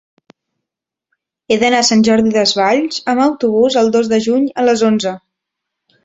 [1.51, 5.13] He d'anar a Sant Jordi Desvalls amb autobús el dos de juny a les onze.